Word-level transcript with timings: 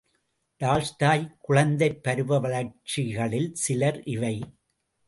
Tolstoy 0.61 1.37
குழந்தைப் 1.41 2.03
பருவ 2.03 2.39
வளர்ச்சிகளில் 2.39 3.49
சில 3.53 4.01
இவை. 4.07 4.35